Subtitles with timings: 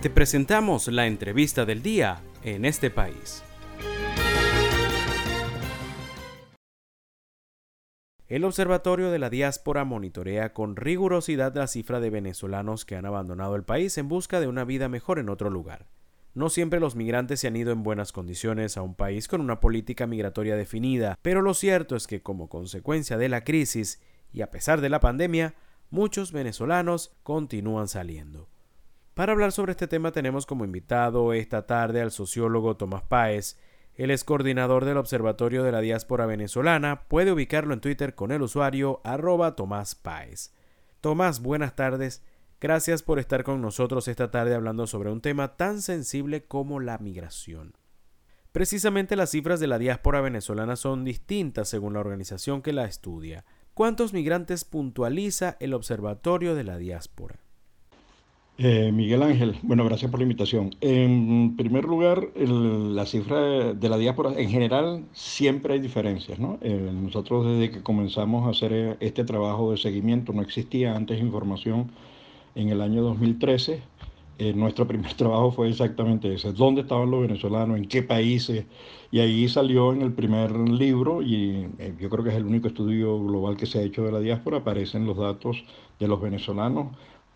[0.00, 3.42] Te presentamos la entrevista del día en este país.
[8.28, 13.56] El Observatorio de la Diáspora monitorea con rigurosidad la cifra de venezolanos que han abandonado
[13.56, 15.88] el país en busca de una vida mejor en otro lugar.
[16.32, 19.58] No siempre los migrantes se han ido en buenas condiciones a un país con una
[19.58, 24.00] política migratoria definida, pero lo cierto es que como consecuencia de la crisis
[24.32, 25.56] y a pesar de la pandemia,
[25.90, 28.48] muchos venezolanos continúan saliendo.
[29.18, 33.58] Para hablar sobre este tema tenemos como invitado esta tarde al sociólogo Tomás Páez,
[33.96, 37.08] él es coordinador del Observatorio de la Diáspora Venezolana.
[37.08, 40.54] Puede ubicarlo en Twitter con el usuario arroba Tomás Páez.
[41.00, 42.22] Tomás, buenas tardes.
[42.60, 46.98] Gracias por estar con nosotros esta tarde hablando sobre un tema tan sensible como la
[46.98, 47.72] migración.
[48.52, 53.44] Precisamente las cifras de la diáspora venezolana son distintas según la organización que la estudia.
[53.74, 57.40] ¿Cuántos migrantes puntualiza el Observatorio de la Diáspora?
[58.60, 60.74] Eh, Miguel Ángel, bueno, gracias por la invitación.
[60.80, 66.58] En primer lugar, la cifra de la diáspora en general siempre hay diferencias, ¿no?
[66.60, 71.92] Eh, nosotros desde que comenzamos a hacer este trabajo de seguimiento, no existía antes información
[72.56, 73.80] en el año 2013.
[74.54, 78.66] Nuestro primer trabajo fue exactamente ese, dónde estaban los venezolanos, en qué países,
[79.10, 83.22] y ahí salió en el primer libro, y yo creo que es el único estudio
[83.22, 85.64] global que se ha hecho de la diáspora, aparecen los datos
[85.98, 86.88] de los venezolanos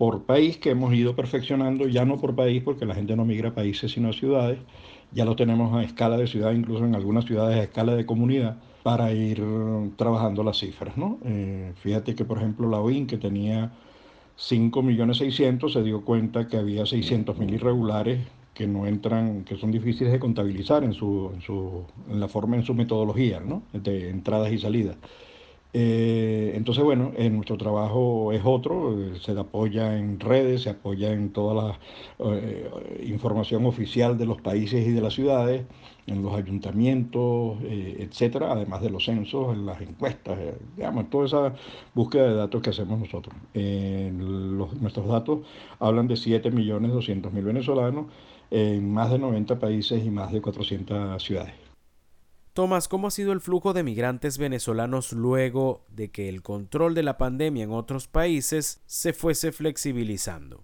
[0.02, 3.50] por país que hemos ido perfeccionando, ya no por país, porque la gente no migra
[3.50, 4.58] a países sino a ciudades,
[5.12, 8.58] ya lo tenemos a escala de ciudad, incluso en algunas ciudades a escala de comunidad,
[8.82, 9.42] para ir
[9.96, 10.96] trabajando las cifras.
[10.96, 11.18] ¿no?
[11.24, 13.72] Eh, fíjate que, por ejemplo, la OIN, que tenía
[14.38, 18.20] 5.600.000, se dio cuenta que había 600.000 irregulares
[18.54, 22.56] que no entran, que son difíciles de contabilizar en, su, en, su, en la forma,
[22.56, 23.62] en su metodología, ¿no?
[23.72, 24.96] de entradas y salidas.
[25.74, 31.12] Eh, entonces, bueno, en nuestro trabajo es otro, eh, se apoya en redes, se apoya
[31.12, 31.80] en toda la
[32.18, 32.70] eh,
[33.06, 35.64] información oficial de los países y de las ciudades,
[36.06, 40.38] en los ayuntamientos, etcétera, además de los censos, en las encuestas,
[40.76, 41.54] digamos, toda esa
[41.94, 43.34] búsqueda de datos que hacemos nosotros.
[43.54, 45.40] nuestros datos
[45.78, 48.06] hablan de 7.200.000 venezolanos
[48.50, 51.61] en más de 90 países y más de 400 ciudades.
[52.54, 57.02] Tomás, ¿cómo ha sido el flujo de migrantes venezolanos luego de que el control de
[57.02, 60.62] la pandemia en otros países se fuese flexibilizando?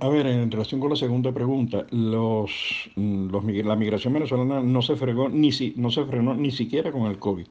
[0.00, 2.50] A ver, en relación con la segunda pregunta, los,
[2.96, 7.02] los, la migración venezolana no se, fregó, ni si, no se frenó ni siquiera con
[7.02, 7.46] el COVID.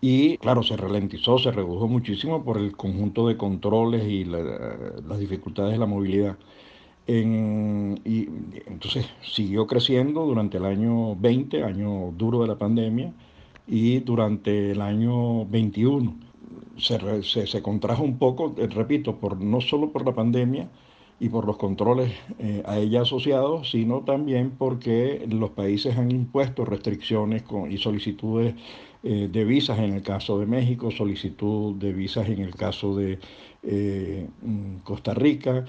[0.00, 5.72] Y claro, se ralentizó, se redujo muchísimo por el conjunto de controles y las dificultades
[5.72, 6.36] de la movilidad
[7.08, 8.28] y
[8.66, 13.12] entonces siguió creciendo durante el año 20, año duro de la pandemia,
[13.66, 16.16] y durante el año 21
[16.78, 20.70] se, se, contrajo un poco, eh, repito, por, no solo por la pandemia
[21.20, 26.64] y por los controles eh, a ella asociados, sino también porque los países han impuesto
[26.64, 28.54] restricciones con, y solicitudes
[29.02, 33.18] eh, de visas en el caso de México, solicitud de visas en el caso de
[33.62, 35.64] mm, Costa Rica.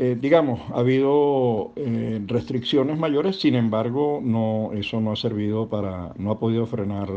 [0.00, 6.14] Eh, digamos, ha habido eh, restricciones mayores, sin embargo, no, eso no ha servido para,
[6.16, 7.08] no ha podido frenar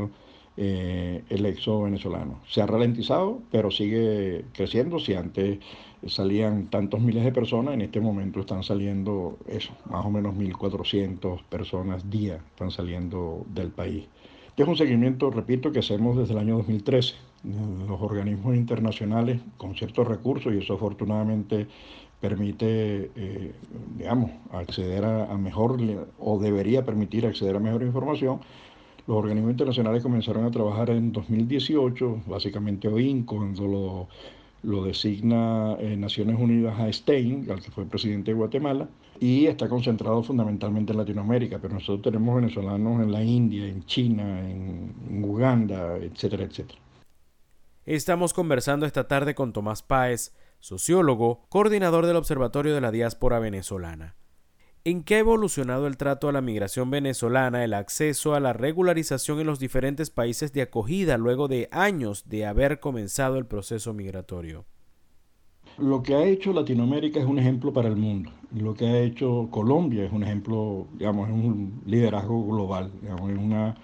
[0.58, 2.40] eh, el éxodo venezolano.
[2.50, 4.98] Se ha ralentizado, pero sigue creciendo.
[4.98, 5.60] Si antes
[6.08, 11.44] salían tantos miles de personas, en este momento están saliendo eso, más o menos 1.400
[11.44, 14.08] personas día están saliendo del país.
[14.48, 17.14] Este es un seguimiento, repito, que hacemos desde el año 2013.
[17.88, 21.68] Los organismos internacionales con ciertos recursos, y eso afortunadamente
[22.22, 23.52] permite, eh,
[23.98, 25.78] digamos, acceder a, mejor,
[26.20, 28.40] o debería permitir acceder a mejor información.
[29.08, 34.08] Los organismos internacionales comenzaron a trabajar en 2018, básicamente OIN, cuando lo,
[34.62, 38.88] lo designa eh, Naciones Unidas a Stein, al que fue presidente de Guatemala,
[39.20, 44.48] y está concentrado fundamentalmente en Latinoamérica, pero nosotros tenemos venezolanos en la India, en China,
[44.48, 46.80] en Uganda, etcétera, etcétera.
[47.86, 54.16] Estamos conversando esta tarde con Tomás Páez, sociólogo, coordinador del Observatorio de la Diáspora Venezolana.
[54.84, 59.40] ¿En qué ha evolucionado el trato a la migración venezolana, el acceso a la regularización
[59.40, 64.66] en los diferentes países de acogida luego de años de haber comenzado el proceso migratorio?
[65.78, 68.32] Lo que ha hecho Latinoamérica es un ejemplo para el mundo.
[68.56, 73.38] Lo que ha hecho Colombia es un ejemplo, digamos, es un liderazgo global, digamos, es
[73.38, 73.76] una,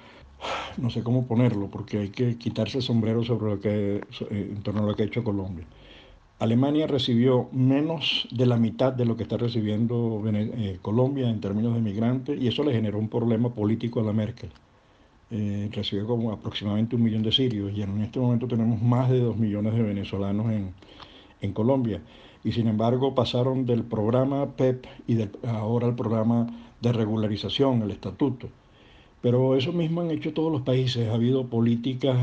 [0.78, 4.02] no sé cómo ponerlo, porque hay que quitarse el sombrero sobre lo que,
[4.32, 5.66] en torno a lo que ha hecho Colombia.
[6.40, 11.74] Alemania recibió menos de la mitad de lo que está recibiendo eh, Colombia en términos
[11.74, 14.52] de migrantes y eso le generó un problema político a la Merkel.
[15.32, 19.20] Eh, recibió como aproximadamente un millón de sirios y en este momento tenemos más de
[19.20, 20.74] dos millones de venezolanos en,
[21.42, 22.02] en Colombia.
[22.44, 25.18] Y sin embargo pasaron del programa PEP y
[25.48, 26.48] ahora al programa
[26.82, 28.50] de regularización, el estatuto.
[29.28, 31.10] Pero eso mismo han hecho todos los países.
[31.10, 32.18] Ha habido políticas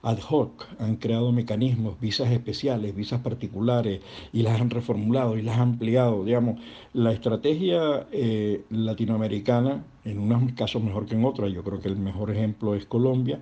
[0.00, 4.00] ad hoc, han creado mecanismos, visas especiales, visas particulares,
[4.32, 6.24] y las han reformulado y las han ampliado.
[6.24, 6.58] Digamos,
[6.94, 11.96] la estrategia eh, latinoamericana, en unos casos mejor que en otros, yo creo que el
[11.96, 13.38] mejor ejemplo es Colombia,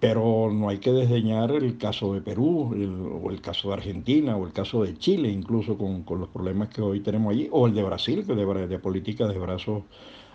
[0.00, 2.74] pero no hay que desdeñar el caso de Perú,
[3.22, 6.80] o el caso de Argentina, o el caso de Chile, incluso con, los problemas que
[6.80, 9.82] hoy tenemos allí, o el de Brasil, que de, de política de brazos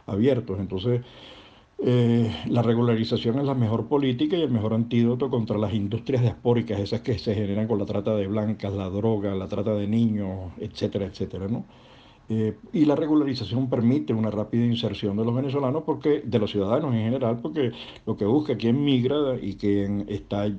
[0.06, 0.60] abiertos.
[0.60, 1.02] Entonces,
[1.86, 6.80] eh, la regularización es la mejor política y el mejor antídoto contra las industrias diaspóricas,
[6.80, 10.54] esas que se generan con la trata de blancas, la droga, la trata de niños,
[10.60, 11.66] etcétera, etcétera, ¿no?
[12.30, 16.94] Eh, y la regularización permite una rápida inserción de los venezolanos, porque de los ciudadanos
[16.96, 17.74] en general, porque
[18.06, 20.50] lo que busca quien migra y quien está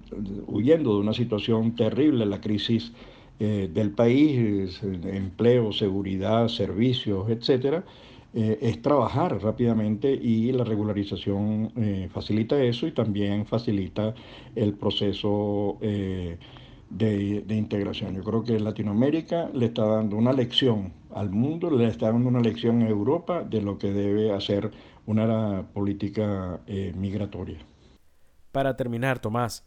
[0.46, 2.92] huyendo de una situación terrible, la crisis
[3.40, 7.82] eh, del país, empleo, seguridad, servicios, etcétera,
[8.34, 11.72] eh, es trabajar rápidamente y la regularización
[12.12, 14.14] facilita eso y también facilita
[14.54, 15.78] el proceso
[16.90, 18.14] de, integración.
[18.14, 22.40] Yo creo que Latinoamérica le está dando una lección al mundo, le está dando una
[22.40, 24.70] lección a Europa de lo que debe hacer
[25.06, 27.58] una política eh, migratoria.
[28.52, 29.64] Para terminar, Tomás,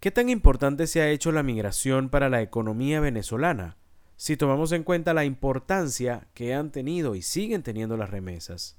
[0.00, 3.76] ¿qué tan importante se ha hecho la migración para la economía venezolana?
[4.16, 8.78] Si tomamos en cuenta la importancia que han tenido y siguen teniendo las remesas.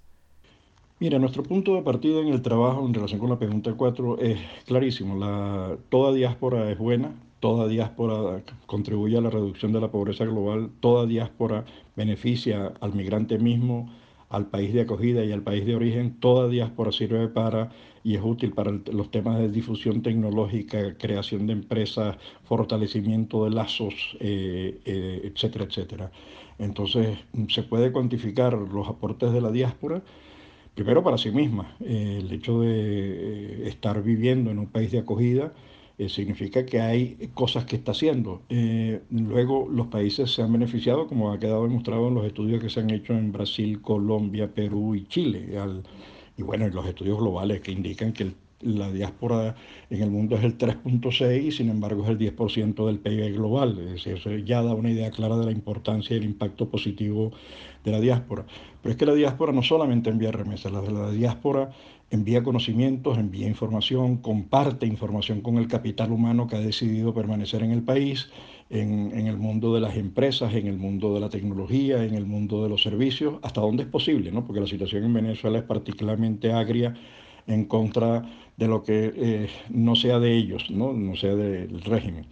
[0.99, 4.39] Mira, nuestro punto de partida en el trabajo en relación con la pregunta 4 es
[4.65, 5.15] clarísimo.
[5.15, 10.71] La, toda diáspora es buena, toda diáspora contribuye a la reducción de la pobreza global,
[10.79, 13.93] toda diáspora beneficia al migrante mismo,
[14.29, 17.69] al país de acogida y al país de origen, toda diáspora sirve para
[18.03, 24.17] y es útil para los temas de difusión tecnológica, creación de empresas, fortalecimiento de lazos,
[24.21, 26.11] eh, eh, etcétera, etcétera.
[26.57, 27.17] Entonces,
[27.49, 30.01] se puede cuantificar los aportes de la diáspora
[30.73, 31.75] primero para sí misma.
[31.81, 35.53] Eh, el hecho de estar viviendo en un país de acogida
[35.97, 38.43] eh, significa que hay cosas que está haciendo.
[38.49, 42.69] Eh, luego los países se han beneficiado, como ha quedado demostrado en los estudios que
[42.69, 45.49] se han hecho en Brasil, Colombia, Perú y Chile.
[46.37, 49.55] y bueno, en los estudios globales que indican que la diáspora
[49.89, 53.77] en el mundo es el 3.6 y sin embargo es el 10% del PIB global.
[53.95, 57.31] eso ya da una idea clara de la importancia y el impacto positivo
[57.83, 58.45] de la diáspora.
[58.81, 61.71] Pero es que la diáspora no solamente envía remesas, la, la diáspora
[62.09, 67.71] envía conocimientos, envía información, comparte información con el capital humano que ha decidido permanecer en
[67.71, 68.29] el país,
[68.69, 72.63] en, el mundo de las empresas, en el mundo de la tecnología, en el mundo
[72.63, 74.45] de los servicios, hasta donde es posible, ¿no?
[74.45, 76.93] porque la situación en Venezuela es particularmente agria
[77.47, 78.23] en contra
[78.57, 82.25] de lo que eh, no sea de ellos, no, no sea del régimen.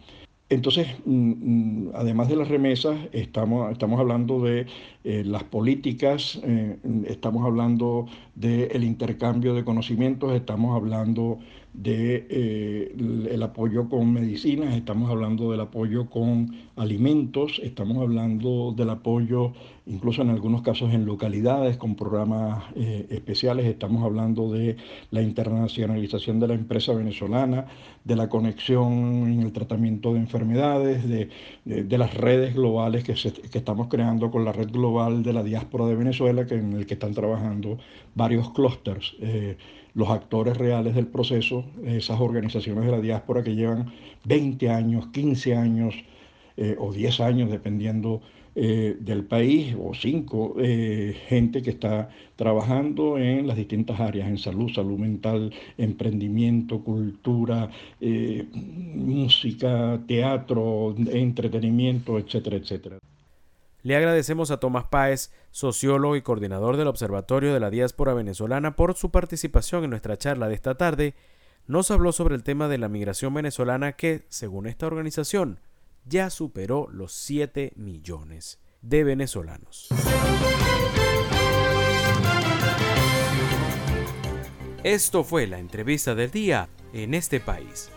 [0.50, 4.68] Entonces, mm, mm, además de las remesas, estamos, estamos hablando de
[5.04, 6.78] eh, las políticas, eh,
[7.08, 8.06] estamos hablando
[8.36, 11.40] del intercambio de conocimientos, estamos hablando
[11.78, 12.94] de,
[13.32, 19.54] el apoyo con medicinas, estamos hablando del apoyo con alimentos, estamos hablando del apoyo
[19.86, 24.78] incluso en algunos casos en localidades con programas eh, especiales, estamos hablando de
[25.12, 27.68] la internacionalización de la empresa venezolana,
[28.04, 31.30] de la conexión en el tratamiento de enfermedades, de,
[31.66, 35.86] de, las redes globales que, que, estamos creando con la red global de la diáspora
[35.86, 37.78] de Venezuela, que, en el que están trabajando
[38.16, 39.16] varios clústeres.
[39.20, 39.58] Eh,
[39.96, 43.94] los actores reales del proceso, esas organizaciones de la diáspora que llevan
[44.26, 45.96] 20 años, 15 años
[46.58, 48.22] eh, o 10 años, dependiendo
[48.56, 54.38] eh, del país, o 5, eh, gente que está trabajando en las distintas áreas, en
[54.38, 57.70] salud, salud mental, emprendimiento, cultura,
[58.96, 63.00] música, teatro, entretenimiento, etcétera, etcétera.
[63.86, 68.96] Le agradecemos a Tomás Páez, sociólogo y coordinador del Observatorio de la Diáspora Venezolana, por
[68.96, 71.14] su participación en nuestra charla de esta tarde.
[71.68, 75.60] Nos habló sobre el tema de la migración venezolana que, según esta organización,
[76.04, 79.90] ya superó los 7 millones de venezolanos.
[84.84, 87.92] Esto fue la entrevista del día en este país.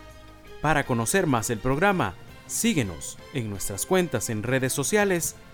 [0.61, 2.13] Para conocer más el programa,
[2.45, 5.35] síguenos en nuestras cuentas en redes sociales